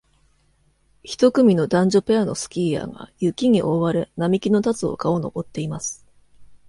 [1.03, 6.03] 一組の男女ペアのスキーヤーが雪に覆われ、並木の立つ丘を上っています